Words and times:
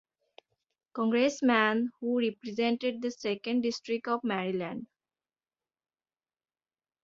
Congressman 0.93 1.91
who 1.99 2.17
represented 2.17 3.03
the 3.03 3.11
second 3.11 3.61
district 3.61 4.07
of 4.07 4.19
Maryland. 4.23 4.87